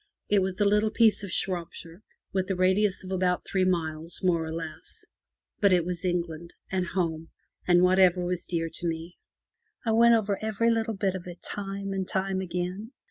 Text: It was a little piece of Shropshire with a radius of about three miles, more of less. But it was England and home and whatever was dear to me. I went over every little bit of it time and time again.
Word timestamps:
It 0.29 0.41
was 0.41 0.59
a 0.59 0.65
little 0.65 0.89
piece 0.89 1.21
of 1.23 1.31
Shropshire 1.31 2.01
with 2.33 2.49
a 2.49 2.55
radius 2.55 3.03
of 3.03 3.11
about 3.11 3.45
three 3.45 3.65
miles, 3.65 4.21
more 4.23 4.47
of 4.47 4.55
less. 4.55 5.05
But 5.59 5.71
it 5.71 5.85
was 5.85 6.03
England 6.03 6.55
and 6.71 6.87
home 6.87 7.29
and 7.67 7.83
whatever 7.83 8.25
was 8.25 8.47
dear 8.47 8.67
to 8.73 8.87
me. 8.87 9.19
I 9.85 9.91
went 9.91 10.15
over 10.15 10.39
every 10.43 10.71
little 10.71 10.95
bit 10.95 11.13
of 11.13 11.27
it 11.27 11.43
time 11.43 11.93
and 11.93 12.07
time 12.07 12.41
again. 12.41 12.93